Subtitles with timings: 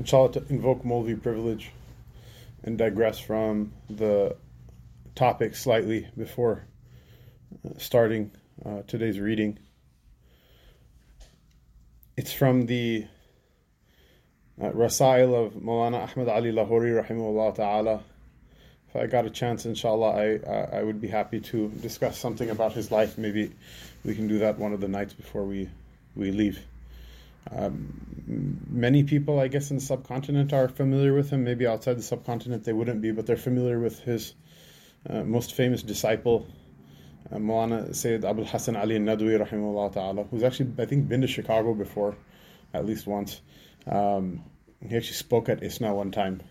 [0.00, 1.70] Inshallah to invoke Molvi privilege
[2.64, 4.34] and digress from the
[5.14, 6.64] topic slightly before
[7.64, 8.30] uh, starting
[8.64, 9.58] uh, today's reading.
[12.16, 13.06] It's from the
[14.60, 18.00] uh, Rasail of Maulana Ahmad Ali Lahori rahimahullah ta'ala.
[18.88, 22.72] If I got a chance, inshallah, I, I would be happy to discuss something about
[22.72, 23.18] his life.
[23.18, 23.52] Maybe
[24.04, 25.68] we can do that one of the nights before we,
[26.16, 26.58] we leave.
[27.50, 31.44] Um, many people, I guess, in the subcontinent are familiar with him.
[31.44, 34.34] Maybe outside the subcontinent they wouldn't be, but they're familiar with his
[35.08, 36.46] uh, most famous disciple,
[37.32, 41.26] uh, Maulana Sayyid Abul Hassan Ali Nadwi, rahimahullah ta'ala, who's actually, I think, been to
[41.26, 42.16] Chicago before,
[42.74, 43.40] at least once.
[43.86, 44.44] Um,
[44.86, 46.42] he actually spoke at ISNA one time,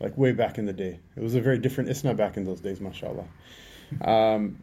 [0.00, 0.98] like way back in the day.
[1.16, 3.24] It was a very different ISNA back in those days, mashallah.
[4.00, 4.62] Um,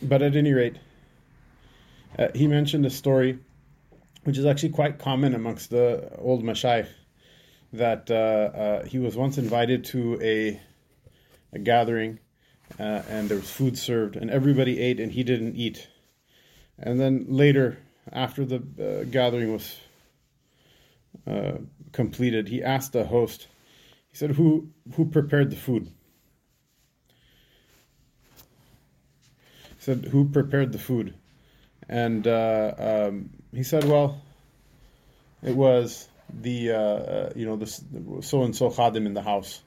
[0.00, 0.76] but at any rate,
[2.18, 3.38] uh, he mentioned a story
[4.24, 6.88] which is actually quite common amongst the old mashayikh,
[7.72, 10.60] that uh, uh, he was once invited to a,
[11.52, 12.18] a gathering
[12.78, 15.88] uh, and there was food served and everybody ate and he didn't eat.
[16.78, 17.78] And then later,
[18.12, 19.76] after the uh, gathering was
[21.26, 21.58] uh,
[21.92, 23.48] completed, he asked the host,
[24.10, 25.88] he said, who, who prepared the food?
[29.76, 31.14] He said, who prepared the food?
[31.88, 34.20] And uh, um, he said, "Well,
[35.42, 37.66] it was the uh, you know the
[38.22, 39.62] so and so khadim in the house."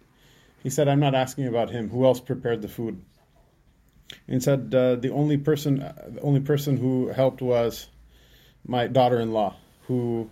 [0.61, 1.89] He said, "I'm not asking about him.
[1.89, 3.01] Who else prepared the food?"
[4.27, 7.87] And he said, uh, "The only person, the only person who helped was
[8.67, 9.55] my daughter-in-law,
[9.87, 10.29] who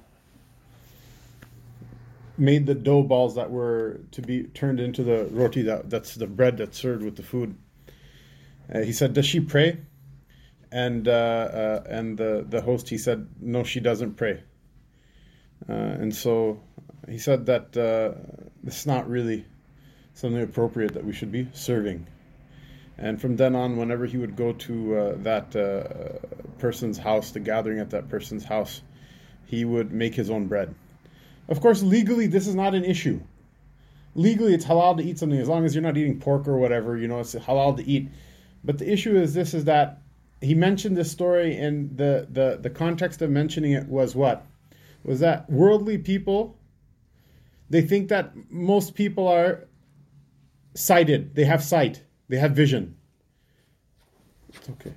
[2.37, 5.63] made the dough balls that were to be turned into the roti.
[5.63, 7.55] That that's the bread that's served with the food."
[8.71, 9.77] Uh, he said, "Does she pray?"
[10.71, 14.43] And uh, uh, and the the host he said no she doesn't pray.
[15.67, 16.59] Uh, and so
[17.07, 18.17] he said that uh,
[18.65, 19.45] it's not really
[20.13, 22.07] something appropriate that we should be serving.
[22.97, 26.27] And from then on whenever he would go to uh, that uh,
[26.59, 28.81] person's house the gathering at that person's house
[29.45, 30.75] he would make his own bread.
[31.47, 33.21] Of course legally this is not an issue.
[34.15, 35.39] Legally it's halal to eat something.
[35.39, 38.09] As long as you're not eating pork or whatever you know it's halal to eat.
[38.63, 40.01] But the issue is this is that
[40.41, 44.45] he mentioned this story and the, the, the context of mentioning it was what?
[45.03, 46.57] Was that worldly people,
[47.69, 49.67] they think that most people are
[50.75, 51.35] sighted.
[51.35, 52.03] They have sight.
[52.29, 52.95] They have vision.
[54.53, 54.93] It's okay.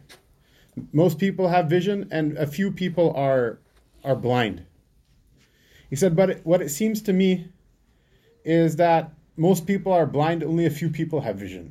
[0.93, 3.59] Most people have vision and a few people are
[4.05, 4.65] are blind.
[5.91, 7.47] He said, but what it seems to me
[8.45, 11.71] is that most people are blind, only a few people have vision.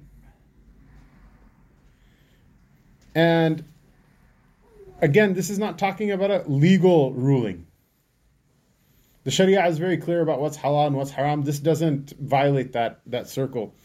[3.15, 3.63] And
[5.01, 7.67] again, this is not talking about a legal ruling.
[9.23, 11.43] The Sharia is very clear about what's halal and what's haram.
[11.43, 13.75] This doesn't violate that, that circle.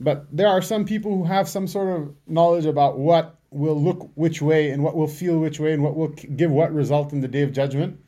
[0.00, 4.10] But there are some people who have some sort of knowledge about what will look
[4.14, 7.20] which way and what will feel which way and what will give what result in
[7.20, 8.00] the day of judgment.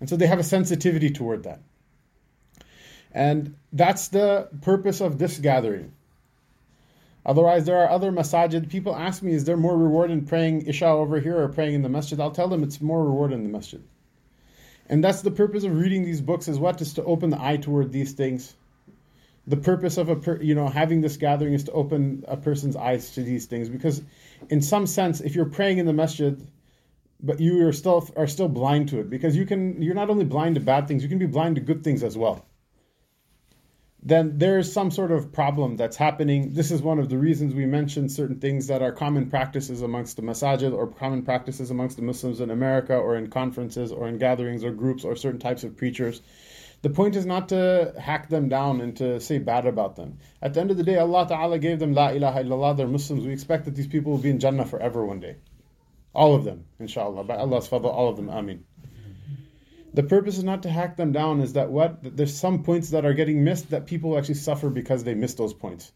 [0.00, 1.60] And so they have a sensitivity toward that.
[3.12, 5.92] And that's the purpose of this gathering.
[7.24, 8.68] Otherwise, there are other masajid.
[8.68, 11.82] People ask me, is there more reward in praying Isha over here or praying in
[11.82, 12.18] the masjid?
[12.20, 13.82] I'll tell them it's more reward in the masjid.
[14.88, 16.80] And that's the purpose of reading these books is what?
[16.80, 18.54] Is to open the eye toward these things.
[19.46, 22.76] The purpose of a per, you know having this gathering is to open a person's
[22.76, 24.02] eyes to these things because,
[24.50, 26.40] in some sense, if you're praying in the masjid,
[27.20, 30.24] but you are still are still blind to it because you can you're not only
[30.24, 32.44] blind to bad things, you can be blind to good things as well
[34.04, 36.54] then there is some sort of problem that's happening.
[36.54, 40.16] This is one of the reasons we mentioned certain things that are common practices amongst
[40.16, 44.18] the masajid or common practices amongst the Muslims in America or in conferences or in
[44.18, 46.20] gatherings or groups or certain types of preachers.
[46.82, 50.18] The point is not to hack them down and to say bad about them.
[50.42, 53.24] At the end of the day, Allah Ta'ala gave them La ilaha illallah, they're Muslims.
[53.24, 55.36] We expect that these people will be in Jannah forever one day.
[56.12, 57.22] All of them, inshallah.
[57.22, 58.64] By Allah's fadl, all of them, Ameen
[59.94, 62.16] the purpose is not to hack them down is that what?
[62.16, 65.52] There's some points that are getting missed that people actually suffer because they miss those
[65.52, 65.92] points.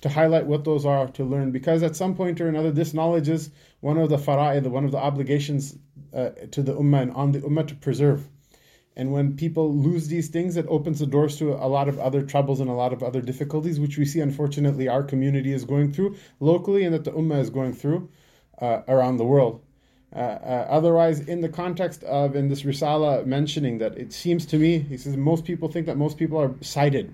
[0.00, 3.28] To highlight what those are to learn because at some point or another this knowledge
[3.28, 3.50] is
[3.80, 5.76] one of the fara'id one of the obligations
[6.12, 8.28] uh, to the ummah and on the ummah to preserve.
[8.96, 12.22] And when people lose these things, it opens the doors to a lot of other
[12.22, 15.92] troubles and a lot of other difficulties, which we see, unfortunately, our community is going
[15.92, 18.08] through locally and that the Ummah is going through
[18.60, 19.62] uh, around the world.
[20.14, 24.56] Uh, uh, otherwise, in the context of in this Risala mentioning that it seems to
[24.56, 27.12] me, he says, most people think that most people are sighted,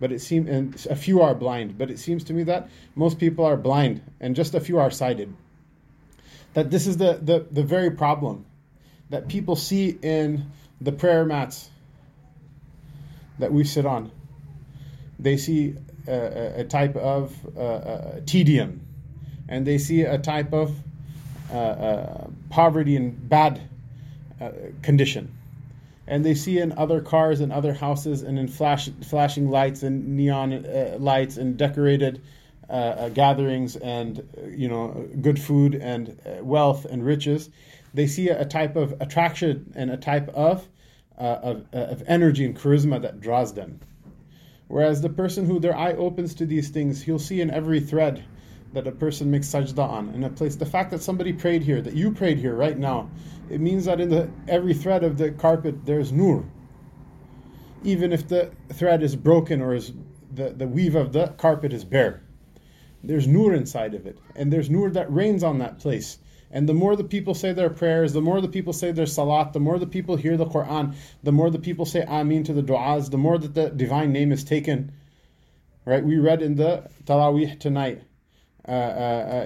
[0.00, 3.18] but it seems, and a few are blind, but it seems to me that most
[3.18, 5.34] people are blind and just a few are sighted.
[6.54, 8.46] That this is the, the, the very problem
[9.10, 10.50] that people see in
[10.80, 11.68] the prayer mats
[13.38, 14.10] that we sit on.
[15.18, 15.74] They see
[16.06, 18.86] a, a type of uh, uh, tedium,
[19.48, 20.74] and they see a type of
[22.50, 23.60] poverty and bad
[24.40, 24.50] uh,
[24.82, 25.34] condition.
[26.06, 30.16] And they see in other cars and other houses and in flash, flashing lights and
[30.16, 32.22] neon uh, lights and decorated
[33.14, 37.48] gatherings and you know good food and wealth and riches
[37.94, 40.68] they see a, a type of attraction and a type of,
[41.18, 43.80] uh, of, uh, of energy and charisma that draws them.
[44.68, 48.24] Whereas the person who their eye opens to these things, he'll see in every thread
[48.72, 50.56] that a person makes sajda on in a place.
[50.56, 53.10] The fact that somebody prayed here, that you prayed here right now,
[53.50, 56.44] it means that in the every thread of the carpet there's nur.
[57.82, 59.92] Even if the thread is broken or is
[60.32, 62.22] the, the weave of the carpet is bare.
[63.02, 64.18] There's nur inside of it.
[64.34, 66.18] And there's nur that rains on that place.
[66.50, 69.52] And the more the people say their prayers, the more the people say their salat,
[69.52, 72.62] the more the people hear the Quran, the more the people say Ameen to the
[72.62, 74.92] du'as, the more that the divine name is taken.
[75.84, 76.04] Right?
[76.04, 78.02] We read in the Taraweeh tonight.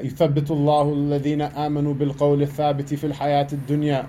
[0.03, 4.07] يثبت الله الذين آمنوا بالقول الثابت في الحياة الدنيا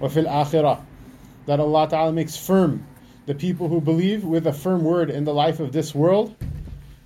[0.00, 0.80] وفي الآخرة
[1.46, 2.84] that Allah Ta'ala makes firm
[3.26, 6.34] the people who believe with a firm word in the life of this world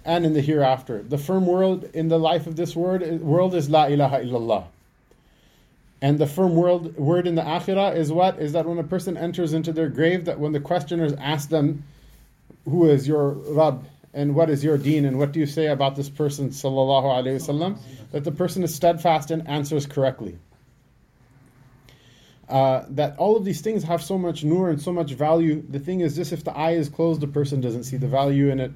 [0.05, 1.03] and in the hereafter.
[1.03, 4.65] The firm word in the life of this world, world is La ilaha illallah.
[6.01, 8.41] And the firm word, word in the akhirah is what?
[8.41, 11.85] Is that when a person enters into their grave, that when the questioners ask them,
[12.65, 13.87] Who is your Rabb?
[14.14, 15.06] And what is your deen?
[15.06, 17.78] And what do you say about this person, sallallahu alayhi wasallam?
[18.12, 20.40] That the person is steadfast and answers correctly.
[22.50, 25.62] Uh, that all of these things have so much nur and so much value.
[25.70, 28.50] The thing is, this if the eye is closed, the person doesn't see the value
[28.50, 28.72] in it.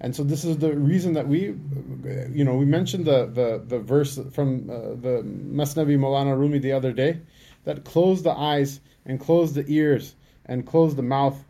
[0.00, 1.54] And so this is the reason that we,
[2.32, 6.72] you know, we mentioned the the, the verse from uh, the Masnavi Maulana Rumi the
[6.72, 7.20] other day,
[7.64, 10.14] that close the eyes and close the ears
[10.46, 11.44] and close the mouth.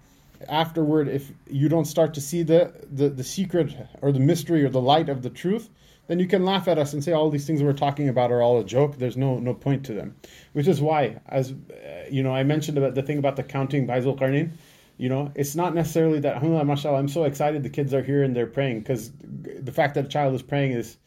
[0.48, 4.70] Afterward, if you don't start to see the, the, the secret or the mystery or
[4.70, 5.68] the light of the truth,
[6.06, 8.42] then you can laugh at us and say all these things we're talking about are
[8.42, 8.96] all a joke.
[8.96, 10.16] There's no no point to them,
[10.54, 13.86] which is why, as uh, you know, I mentioned about the thing about the counting
[13.86, 14.52] by Zulqarnain
[15.00, 18.22] you know, it's not necessarily that, alhamdulillah, mashallah, I'm so excited the kids are here
[18.22, 20.98] and they're praying because the fact that a child is praying is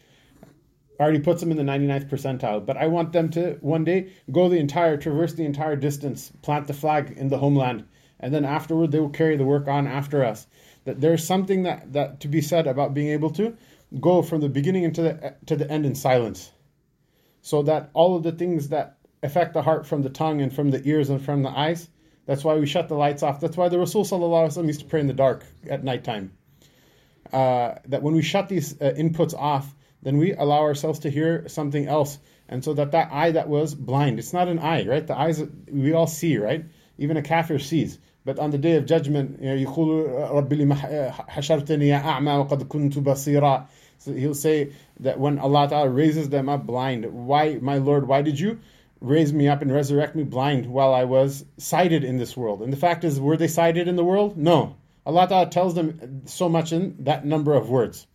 [1.00, 2.66] already puts them in the 99th percentile.
[2.66, 6.66] But I want them to one day go the entire, traverse the entire distance, plant
[6.66, 7.86] the flag in the homeland,
[8.24, 10.48] and then afterward they will carry the work on after us.
[10.86, 13.56] That there's something that, that to be said about being able to
[14.00, 16.52] go from the beginning into the to the end in silence,
[17.42, 20.72] so that all of the things that affect the heart from the tongue and from
[20.72, 21.90] the ears and from the eyes
[22.26, 23.40] that's why we shut the lights off.
[23.40, 26.32] That's why the Rasul Sallallahu used to pray in the dark at nighttime.
[27.32, 31.48] Uh, that when we shut these uh, inputs off, then we allow ourselves to hear
[31.48, 32.20] something else.
[32.48, 35.06] And so that that eye that was blind, it's not an eye, right?
[35.06, 36.66] The eyes, we all see, right?
[36.98, 38.00] Even a kafir sees.
[38.25, 39.55] But on the day of judgment, you know,
[44.01, 48.23] so he'll say that when Allah Ta'ala raises them up blind, why, my Lord, why
[48.23, 48.61] did you
[49.01, 52.63] raise me up and resurrect me blind while I was sighted in this world.
[52.63, 54.37] And the fact is, were they sighted in the world?
[54.37, 54.77] No.
[55.07, 58.07] Allah Ta'ala tells them so much in that number of words.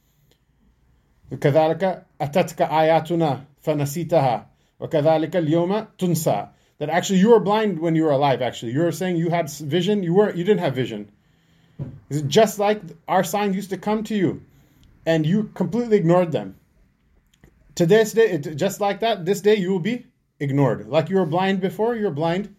[1.31, 4.45] كذلك أتتك آياتنا فنسيتها
[4.79, 6.48] وكذلك اليوم تنسى
[6.78, 9.50] that actually you were blind when you were alive actually you were saying you had
[9.50, 11.11] vision you were you didn't have vision
[12.11, 14.42] It's just like our signs used to come to you
[15.06, 16.56] and you completely ignored them
[17.76, 20.06] to this day just like that this day you will be
[20.40, 20.88] ignored.
[20.88, 22.54] Like you were blind before, you're blind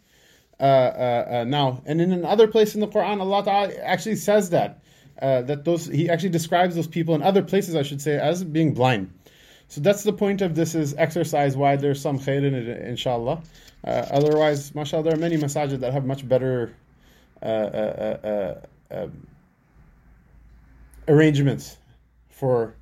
[0.60, 1.82] uh, uh, uh, now.
[1.86, 4.82] And in another place in the Quran, Allah Ta'ala actually says that.
[5.22, 8.44] Uh, that those He actually describes those people in other places, I should say, as
[8.44, 9.14] being blind.
[9.68, 13.42] So that's the point of this is exercise why there's some khair in it, inshallah.
[13.84, 16.76] Uh, otherwise, mashallah, there are many masajid that have much better
[17.42, 18.56] uh,
[18.92, 19.28] um,
[21.08, 21.78] arrangements
[22.30, 22.76] for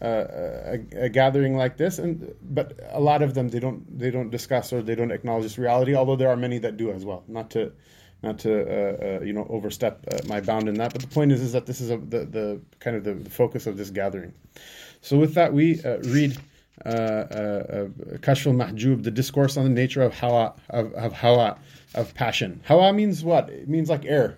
[0.00, 4.30] a, a, gathering like this, and but a lot of them they don't they don't
[4.30, 5.94] discuss or they don't acknowledge this reality.
[5.94, 7.24] Although there are many that do as well.
[7.28, 7.72] Not to
[8.22, 11.32] not to uh, uh, you know overstep uh, my bound in that, but the point
[11.32, 13.90] is is that this is a, the the kind of the, the focus of this
[13.90, 14.32] gathering.
[15.00, 16.36] So with that, we uh, read
[16.84, 21.58] uh, uh, Kashf al-Mahjub, the discourse on the nature of hawa, of, of hawa,
[21.94, 22.60] of passion.
[22.66, 23.48] Hawa means what?
[23.48, 24.36] It means like air,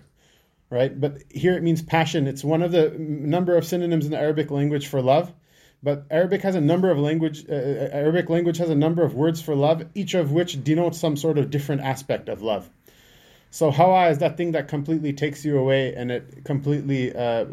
[0.69, 0.97] right?
[0.99, 2.27] But here it means passion.
[2.27, 5.33] It's one of the number of synonyms in the Arabic language for love.
[5.81, 7.45] But Arabic has a number of language.
[7.49, 10.99] Uh, uh, Arabic language has a number of words for love, each of which denotes
[10.99, 12.69] some sort of different aspect of love.
[13.51, 17.45] So hawa is that thing that completely takes you away, and it completely uh,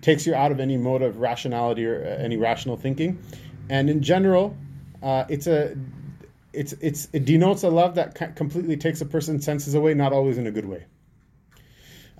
[0.00, 3.18] takes you out of any mode of rationality or uh, any rational thinking.
[3.68, 4.56] And in general,
[5.02, 5.76] uh, it's a
[6.52, 10.38] it's it's it denotes a love that completely takes a person's senses away, not always
[10.38, 10.84] in a good way.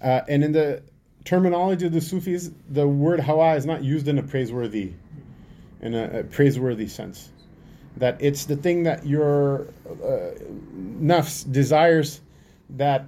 [0.02, 0.82] Uh, and in the
[1.24, 4.92] terminology of the Sufis, the word hawa is not used in a praiseworthy
[5.80, 7.30] in a, a praiseworthy sense.
[7.98, 10.30] That it's the thing that your uh,
[10.76, 12.20] nafs desires
[12.70, 13.06] that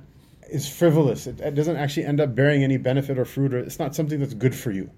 [0.48, 1.26] is frivolous.
[1.26, 4.20] It, it, doesn't actually end up bearing any benefit or fruit, or it's not something
[4.20, 4.90] that's good for you.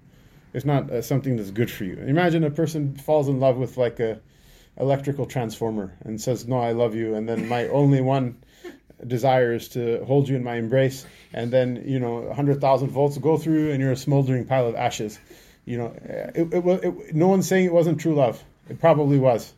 [0.53, 1.95] It's not uh, something that's good for you.
[1.95, 4.19] Imagine a person falls in love with like a
[4.77, 8.37] electrical transformer and says, "No, I love you," and then my only one
[9.05, 13.17] desire is to hold you in my embrace, and then you know, hundred thousand volts
[13.17, 15.19] go through, and you're a smoldering pile of ashes
[15.69, 18.43] you know, it, it, it, no one's saying it wasn't true love.
[18.69, 19.53] It probably was,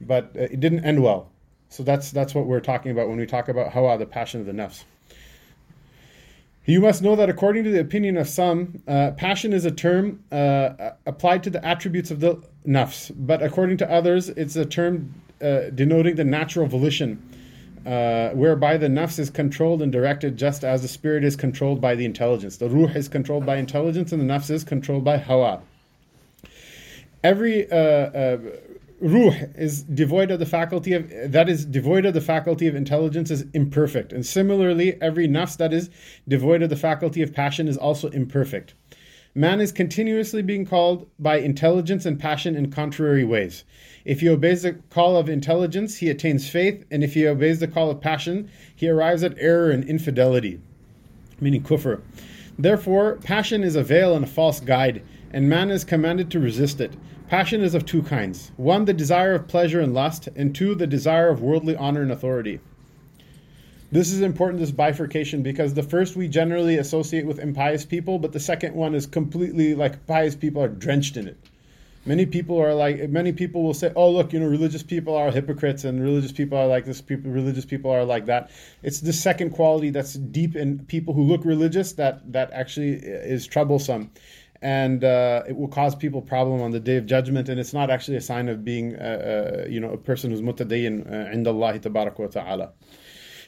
[0.00, 1.30] but it didn't end well.
[1.68, 4.46] So that's that's what we're talking about when we talk about hawa, the passion of
[4.46, 4.82] the nafs.
[6.66, 10.24] You must know that according to the opinion of some, uh, passion is a term
[10.32, 15.14] uh, applied to the attributes of the nafs, but according to others, it's a term
[15.40, 17.22] uh, denoting the natural volition
[17.86, 21.94] uh, whereby the nafs is controlled and directed just as the spirit is controlled by
[21.94, 22.56] the intelligence.
[22.56, 25.60] The ruh is controlled by intelligence and the nafs is controlled by hawa.
[27.22, 28.38] Every uh, uh,
[29.00, 33.30] ruh is devoid of the faculty of that is devoid of the faculty of intelligence
[33.30, 35.90] is imperfect, and similarly, every nafs that is
[36.26, 38.74] devoid of the faculty of passion is also imperfect.
[39.34, 43.64] Man is continuously being called by intelligence and passion in contrary ways.
[44.06, 47.68] If he obeys the call of intelligence, he attains faith, and if he obeys the
[47.68, 50.58] call of passion, he arrives at error and infidelity,
[51.38, 52.00] meaning kufr.
[52.58, 56.80] Therefore, passion is a veil and a false guide, and man is commanded to resist
[56.80, 56.94] it.
[57.28, 60.86] Passion is of two kinds one, the desire of pleasure and lust, and two, the
[60.86, 62.60] desire of worldly honor and authority.
[63.90, 68.32] This is important, this bifurcation, because the first we generally associate with impious people, but
[68.32, 71.36] the second one is completely like pious people are drenched in it.
[72.04, 75.32] Many people are like many people will say, "Oh, look, you know, religious people are
[75.32, 77.00] hypocrites, and religious people are like this.
[77.00, 78.50] People, religious people are like that."
[78.84, 83.48] It's the second quality that's deep in people who look religious that that actually is
[83.48, 84.12] troublesome,
[84.62, 87.48] and uh, it will cause people problem on the day of judgment.
[87.48, 90.42] And it's not actually a sign of being, uh, uh, you know, a person who's
[90.42, 91.80] mutadayin uh, inda Allah
[92.18, 92.72] wa ta'ala.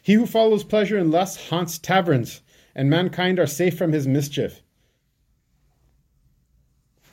[0.02, 2.42] He who follows pleasure and lust haunts taverns,
[2.74, 4.62] and mankind are safe from his mischief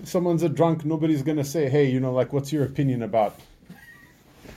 [0.03, 3.35] someone's a drunk, nobody's gonna say, hey, you know, like, what's your opinion about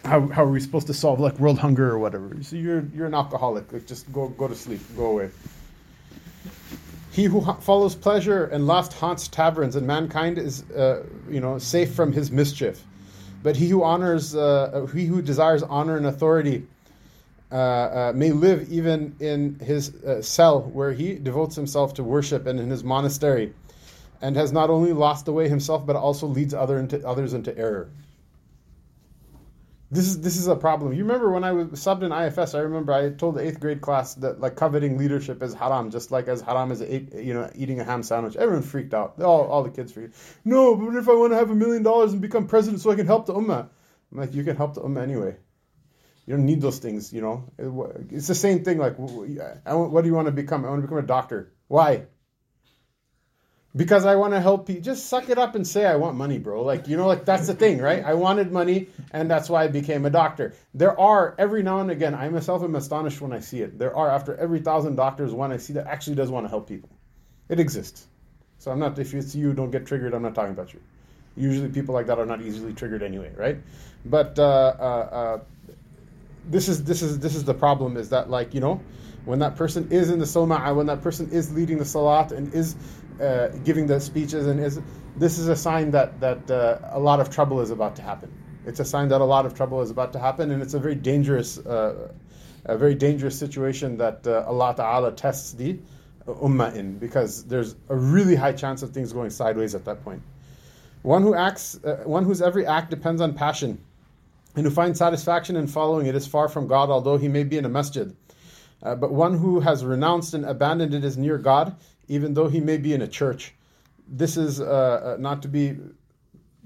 [0.04, 2.36] how, how are we supposed to solve like world hunger or whatever?
[2.42, 3.72] So you're you're an alcoholic.
[3.72, 5.30] Like, just go go to sleep, go away.
[7.18, 11.58] He who ha- follows pleasure and lust haunts taverns, and mankind is, uh, you know,
[11.58, 12.84] safe from his mischief.
[13.42, 16.64] But he who honors, uh, he who desires honor and authority,
[17.50, 22.46] uh, uh may live even in his uh, cell where he devotes himself to worship,
[22.46, 23.52] and in his monastery
[24.22, 27.56] and has not only lost the way himself, but also leads other into, others into
[27.58, 27.88] error.
[29.90, 30.92] This is this is a problem.
[30.92, 32.54] You remember when I was subbed in IFS?
[32.54, 36.10] I remember I told the eighth grade class that like coveting leadership is haram, just
[36.10, 38.36] like as haram as you know eating a ham sandwich.
[38.36, 39.20] Everyone freaked out.
[39.22, 40.14] All, all the kids freaked.
[40.44, 42.96] No, but if I want to have a million dollars and become president so I
[42.96, 43.68] can help the ummah,
[44.12, 45.36] I'm like you can help the ummah anyway.
[46.26, 47.44] You don't need those things, you know.
[48.10, 48.76] It's the same thing.
[48.76, 50.66] Like, what do you want to become?
[50.66, 51.54] I want to become a doctor.
[51.68, 52.02] Why?
[53.78, 54.82] Because I want to help people.
[54.82, 56.64] Just suck it up and say I want money, bro.
[56.64, 58.04] Like you know, like that's the thing, right?
[58.04, 60.52] I wanted money, and that's why I became a doctor.
[60.74, 62.12] There are every now and again.
[62.12, 63.78] I myself am astonished when I see it.
[63.78, 66.68] There are after every thousand doctors, one I see that actually does want to help
[66.68, 66.90] people.
[67.48, 68.08] It exists.
[68.58, 68.98] So I'm not.
[68.98, 70.12] If it's you, don't get triggered.
[70.12, 70.80] I'm not talking about you.
[71.36, 73.58] Usually, people like that are not easily triggered anyway, right?
[74.04, 75.40] But uh, uh, uh,
[76.50, 77.96] this is this is this is the problem.
[77.96, 78.80] Is that like you know
[79.28, 82.54] when that person is in the soma'ah, when that person is leading the salat and
[82.54, 82.74] is
[83.20, 84.80] uh, giving the speeches, and is
[85.16, 88.30] this is a sign that that uh, a lot of trouble is about to happen.
[88.66, 90.78] It's a sign that a lot of trouble is about to happen, and it's a
[90.78, 92.12] very dangerous, uh,
[92.64, 95.78] a very dangerous situation that uh, Allah Taala tests the
[96.26, 100.22] ummah in, because there's a really high chance of things going sideways at that point.
[101.02, 103.80] One who acts, uh, one whose every act depends on passion,
[104.54, 107.56] and who finds satisfaction in following it is far from God, although he may be
[107.56, 108.14] in a masjid.
[108.82, 111.74] Uh, but one who has renounced and abandoned it is near God,
[112.08, 113.54] even though he may be in a church.
[114.06, 115.76] This is uh, uh, not to be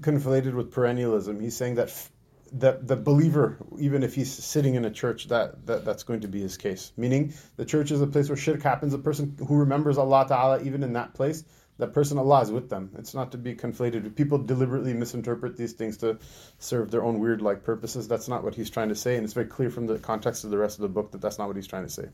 [0.01, 1.41] conflated with perennialism.
[1.41, 2.09] He's saying that f-
[2.51, 6.27] the, the believer, even if he's sitting in a church, that, that that's going to
[6.27, 6.93] be his case.
[6.95, 8.93] Meaning, the church is a place where shirk happens.
[8.93, 11.43] A person who remembers Allah Ta'ala, even in that place,
[11.79, 12.91] that person Allah is with them.
[12.97, 14.15] It's not to be conflated.
[14.15, 16.19] People deliberately misinterpret these things to
[16.59, 18.07] serve their own weird like purposes.
[18.07, 20.51] That's not what he's trying to say, and it's very clear from the context of
[20.51, 22.09] the rest of the book that that's not what he's trying to say.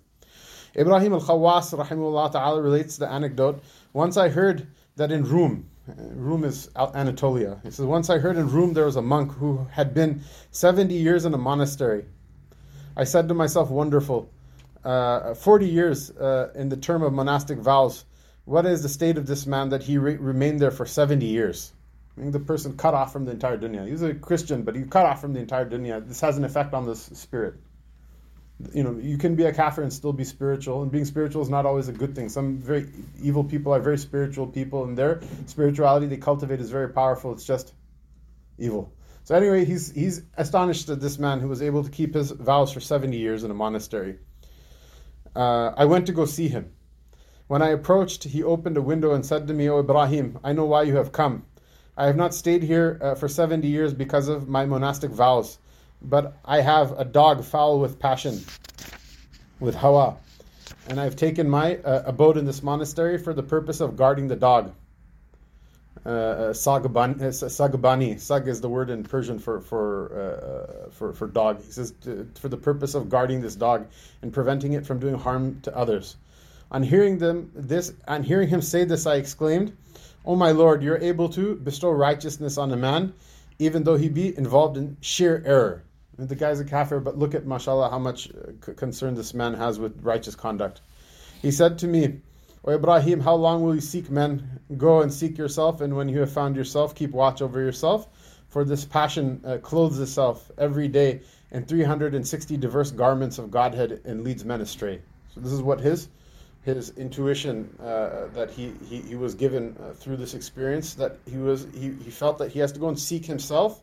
[0.77, 3.63] Ibrahim al-Khawas rahimahullah ta'ala relates the anecdote.
[3.93, 5.65] Once I heard that in Rum,
[5.97, 7.59] Rum is Anatolia.
[7.63, 10.21] He says, Once I heard in Rum there was a monk who had been
[10.51, 12.05] 70 years in a monastery.
[12.95, 14.29] I said to myself, Wonderful.
[14.83, 18.05] Uh, 40 years uh, in the term of monastic vows.
[18.45, 21.73] What is the state of this man that he re- remained there for 70 years?
[22.15, 23.87] I mean, the person cut off from the entire dunya.
[23.87, 26.07] He's a Christian, but he cut off from the entire dunya.
[26.07, 27.55] This has an effect on the spirit
[28.73, 31.49] you know, you can be a kafir and still be spiritual, and being spiritual is
[31.49, 32.29] not always a good thing.
[32.29, 32.89] Some very
[33.21, 37.31] evil people are very spiritual people, and their spirituality they cultivate is very powerful.
[37.31, 37.73] It's just
[38.57, 38.93] evil.
[39.23, 42.73] So anyway, he's he's astonished at this man who was able to keep his vows
[42.73, 44.17] for seventy years in a monastery.
[45.35, 46.73] Uh, I went to go see him.
[47.47, 50.65] When I approached, he opened a window and said to me, "O Ibrahim, I know
[50.65, 51.45] why you have come.
[51.95, 55.59] I have not stayed here uh, for seventy years because of my monastic vows."
[56.01, 58.43] But I have a dog foul with passion,
[59.59, 60.17] with hawa,
[60.87, 64.35] and I've taken my uh, abode in this monastery for the purpose of guarding the
[64.35, 64.73] dog.
[66.05, 71.13] Uh, uh sagabani, uh, sag is the word in Persian for for uh, uh, for
[71.13, 71.61] for dog.
[71.61, 71.93] He says
[72.35, 73.87] for the purpose of guarding this dog
[74.21, 76.15] and preventing it from doing harm to others.
[76.71, 79.75] On hearing them this, on hearing him say this, I exclaimed,
[80.25, 83.13] "O my Lord, you're able to bestow righteousness on a man,
[83.57, 85.83] even though he be involved in sheer error."
[86.27, 89.79] The guy's a kafir, but look at, mashallah, how much uh, concern this man has
[89.79, 90.81] with righteous conduct.
[91.41, 92.19] He said to me,
[92.65, 94.59] O Ibrahim, how long will you seek men?
[94.77, 98.07] Go and seek yourself, and when you have found yourself, keep watch over yourself.
[98.49, 101.21] For this passion uh, clothes itself every day
[101.51, 105.01] in 360 diverse garments of Godhead and leads men astray.
[105.33, 106.09] So this is what his
[106.63, 111.37] his intuition uh, that he, he, he was given uh, through this experience that he
[111.37, 113.81] was he, he felt that he has to go and seek himself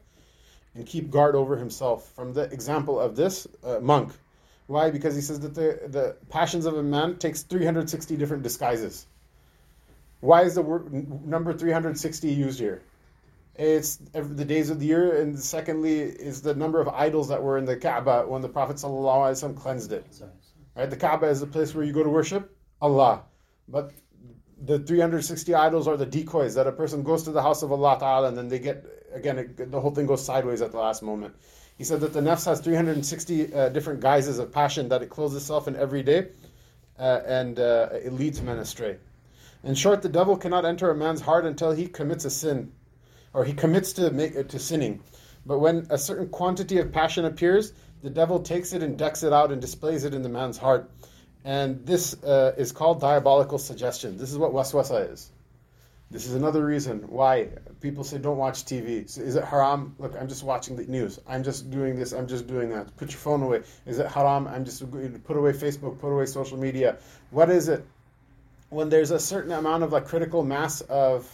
[0.76, 2.12] and keep guard over himself.
[2.14, 4.12] From the example of this uh, monk.
[4.66, 4.90] Why?
[4.90, 9.06] Because he says that the, the passions of a man takes 360 different disguises.
[10.20, 12.82] Why is the word number 360 used here?
[13.54, 17.56] It's the days of the year, and secondly is the number of idols that were
[17.56, 20.04] in the Kaaba when the Prophet ﷺ cleansed it.
[20.74, 20.90] Right?
[20.90, 23.22] The Kaaba is the place where you go to worship Allah.
[23.68, 23.92] But
[24.62, 27.96] the 360 idols are the decoys that a person goes to the house of Allah
[27.98, 28.84] Ta'ala and then they get
[29.16, 31.34] again, the whole thing goes sideways at the last moment.
[31.78, 35.34] He said that the nafs has 360 uh, different guises of passion that it clothes
[35.34, 36.28] itself in every day,
[36.98, 38.96] uh, and uh, it leads men astray.
[39.62, 42.72] In short, the devil cannot enter a man's heart until he commits a sin,
[43.34, 45.02] or he commits to make to sinning.
[45.44, 49.32] But when a certain quantity of passion appears, the devil takes it and decks it
[49.32, 50.90] out and displays it in the man's heart.
[51.44, 54.16] And this uh, is called diabolical suggestion.
[54.16, 55.30] This is what waswasa is.
[56.10, 57.48] This is another reason why
[57.80, 59.04] people say don't watch TV.
[59.18, 59.96] Is it haram?
[59.98, 61.18] Look, I'm just watching the news.
[61.26, 62.12] I'm just doing this.
[62.12, 62.96] I'm just doing that.
[62.96, 63.62] Put your phone away.
[63.86, 64.46] Is it haram?
[64.46, 65.98] I'm just put away Facebook.
[65.98, 66.98] Put away social media.
[67.30, 67.84] What is it?
[68.70, 71.28] When there's a certain amount of like critical mass of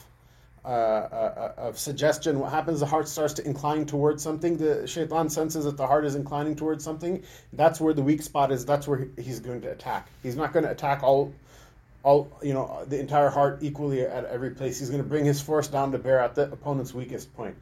[0.64, 2.80] uh, uh, of suggestion, what happens?
[2.80, 4.56] The heart starts to incline towards something.
[4.56, 7.22] The shaitan senses that the heart is inclining towards something.
[7.52, 8.64] That's where the weak spot is.
[8.64, 10.08] That's where he's going to attack.
[10.22, 11.35] He's not going to attack all
[12.02, 14.78] all you know the entire heart equally at every place.
[14.78, 17.56] He's going to bring his force down to bear at the opponent's weakest point.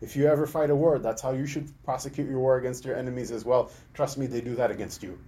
[0.00, 2.96] If you ever fight a war, that's how you should prosecute your war against your
[2.96, 3.70] enemies as well.
[3.94, 5.18] Trust me, they do that against you.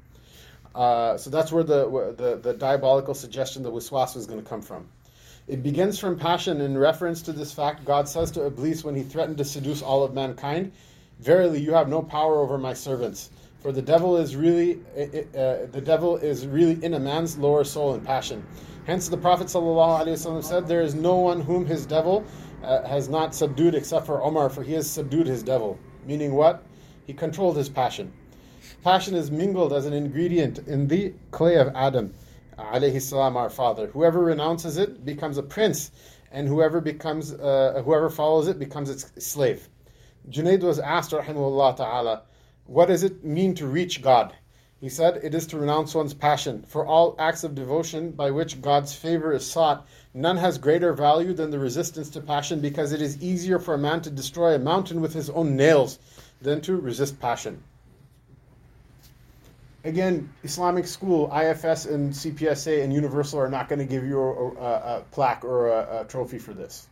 [0.75, 4.61] Uh, so that's where the, the, the diabolical suggestion, the waswas, is going to come
[4.61, 4.89] from.
[5.47, 6.61] It begins from passion.
[6.61, 10.03] In reference to this fact, God says to Iblis when he threatened to seduce all
[10.03, 10.73] of mankind,
[11.21, 13.31] "Verily, you have no power over my servants."
[13.65, 17.95] For the devil is really uh, the devil is really in a man's lower soul
[17.95, 18.45] and passion.
[18.85, 22.25] Hence, the Prophet ﷺ said, "There is no one whom his devil
[22.63, 26.63] uh, has not subdued except for Omar, for he has subdued his devil." Meaning what?
[27.07, 28.13] He controlled his passion.
[28.83, 32.13] Passion is mingled as an ingredient in the clay of Adam,
[32.59, 33.87] alayhi salam, our father.
[33.87, 35.91] Whoever renounces it becomes a prince,
[36.31, 39.71] and whoever becomes uh, whoever follows it becomes its slave.
[40.29, 42.25] Junaid was asked, rahimahullah ta'ala,
[42.67, 44.35] what does it mean to reach God?
[44.81, 46.65] He said, It is to renounce one's passion.
[46.67, 51.33] For all acts of devotion by which God's favor is sought, none has greater value
[51.33, 54.59] than the resistance to passion because it is easier for a man to destroy a
[54.59, 55.99] mountain with his own nails
[56.43, 57.63] than to resist passion.
[59.85, 64.49] Again, Islamic school, IFS and CPSA and Universal are not going to give you a,
[64.49, 66.89] a, a plaque or a, a trophy for this.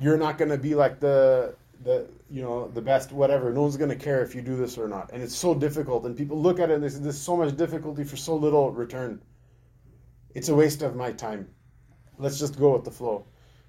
[0.00, 3.52] you're not going to be like the the you know the best whatever.
[3.52, 5.10] No one's going to care if you do this or not.
[5.12, 7.56] And it's so difficult and people look at it and they say there's so much
[7.56, 9.22] difficulty for so little return.
[10.34, 11.48] It's a waste of my time.
[12.18, 13.24] Let's just go with the flow.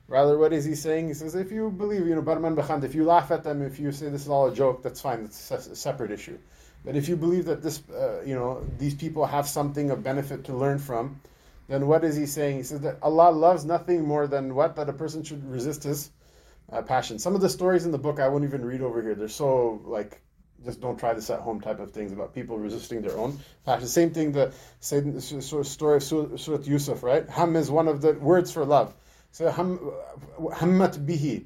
[0.07, 1.07] Rather what is he saying?
[1.07, 3.79] He says if you believe you know barman bakhand if you laugh at them if
[3.79, 5.23] you say this is all a joke that's fine.
[5.23, 6.37] That's a separate issue.
[6.83, 10.43] But if you believe that this uh, you know these people have something of benefit
[10.45, 11.21] to learn from
[11.69, 12.57] then what is he saying?
[12.57, 14.75] He says that allah loves nothing more than what?
[14.75, 16.11] That a person should resist his
[16.71, 17.19] uh, passion.
[17.19, 19.15] Some of the stories in the book I won't even read over here.
[19.15, 20.21] They're so like
[20.65, 23.87] just don't try this at home type of things about people resisting their own passion.
[23.87, 27.27] Same thing the same sort of story of Surah Yusuf, right?
[27.29, 28.93] Ham is one of the words for love.
[29.31, 29.79] So ham,
[30.37, 31.45] hammat bihi,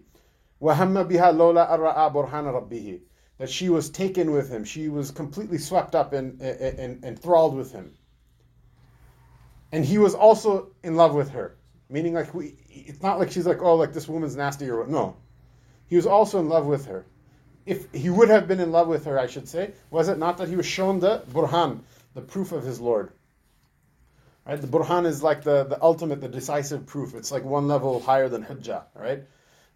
[0.60, 3.02] wa hamma biha lola arra'a burhana rabbihi.
[3.38, 4.64] That she was taken with him.
[4.64, 7.94] She was completely swept up and enthralled with him.
[9.72, 11.58] And he was also in love with her.
[11.90, 14.90] Meaning, like, we, it's not like she's like, oh, like this woman's nasty or what.
[14.90, 15.18] No.
[15.88, 17.06] He was also in love with her.
[17.66, 20.38] If he would have been in love with her, I should say, was it not
[20.38, 21.82] that he was shown the burhan,
[22.14, 23.12] the proof of his Lord?
[24.46, 24.62] Right?
[24.62, 27.16] The burhan is like the, the ultimate, the decisive proof.
[27.16, 29.24] It's like one level higher than hujjah, right?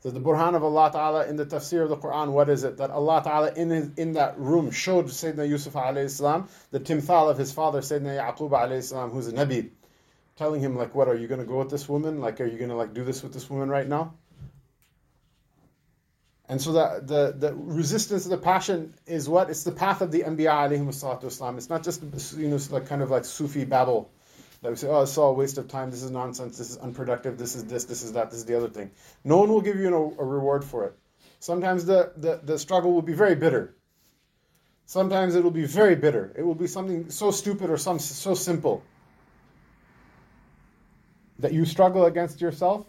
[0.02, 2.78] So the burhan of Allah Ta'ala in the tafsir of the Quran, what is it?
[2.78, 7.30] That Allah Ta'ala in his, in that room showed Sayyidina Yusuf alayhi salam the timthal
[7.30, 9.72] of his father, Sayyidina Yaqub alayhi salam, who's a Nabi
[10.39, 12.21] telling him like, "What are you going to go with this woman?
[12.21, 14.13] Like, are you going to like do this with this woman right now?"
[16.47, 19.52] And so the, the, the resistance to the passion is what?
[19.52, 21.58] It's the path of the Anbiya Islam.
[21.58, 22.02] It's not just
[22.38, 24.10] you know like kind of like Sufi babble
[24.62, 25.91] that we say, oh, it's all a waste of time.
[25.91, 26.58] This is nonsense.
[26.58, 27.38] This is unproductive.
[27.38, 27.86] This is this.
[27.86, 28.32] This is that.
[28.32, 28.91] This is the other thing.
[29.23, 30.97] No one will give you a, a reward for it.
[31.39, 33.75] Sometimes the, the, the struggle will be very bitter.
[34.86, 36.34] Sometimes it will be very bitter.
[36.36, 38.84] It will be something so stupid or some so simple
[41.39, 42.86] that you struggle against yourself.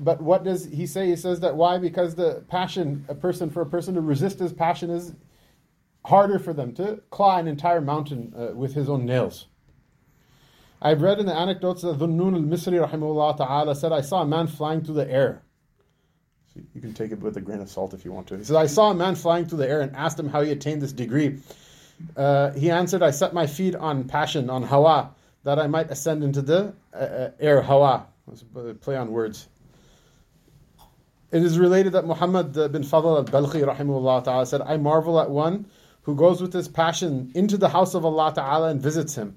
[0.00, 1.08] But what does he say?
[1.08, 1.78] He says that why?
[1.78, 5.12] Because the passion, a person for a person to resist his passion is
[6.06, 9.46] harder for them to claw an entire mountain uh, with his own nails.
[10.80, 14.46] I've read in the anecdotes that Dhunnun al-Misri rahimahullah ta'ala said, I saw a man
[14.46, 15.42] flying through the air.
[16.74, 18.38] You can take it with a grain of salt if you want to.
[18.38, 20.50] He said, I saw a man flying through the air and asked him how he
[20.50, 21.38] attained this degree.
[22.16, 25.10] Uh, he answered, I set my feet on passion, on hawa,
[25.44, 28.06] that I might ascend into the uh, uh air, hawa.
[28.80, 29.48] Play on words.
[31.32, 35.66] It is related that Muhammad bin Fadl al-Balkhi rahimahullah ta'ala said, I marvel at one
[36.02, 39.36] who goes with his passion into the house of Allah ta'ala and visits him.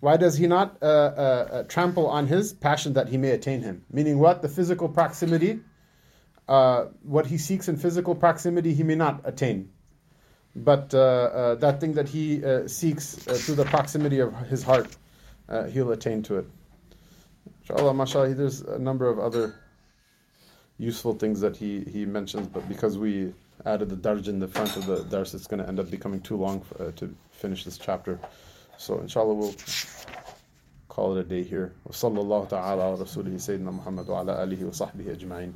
[0.00, 3.62] Why does he not uh, uh, uh, trample on his passion that he may attain
[3.62, 3.84] him?
[3.90, 4.40] Meaning what?
[4.40, 5.60] The physical proximity,
[6.48, 9.70] uh, what he seeks in physical proximity, he may not attain.
[10.56, 14.96] But uh, uh, that thing that he seeks through the proximity of his heart,
[15.49, 16.47] uh, he'll attain to it.
[17.61, 19.55] Inshallah, mashallah, there's a number of other
[20.77, 23.33] useful things that he, he mentions, but because we
[23.65, 26.21] added the darj in the front of the dars, it's going to end up becoming
[26.21, 28.19] too long for, uh, to finish this chapter.
[28.77, 29.55] So, inshallah, we'll
[30.89, 31.73] call it a day here.
[31.89, 35.53] وصلى الله تعالى على رسوله سيدنا محمد وعلى آله وصحبه أجمعين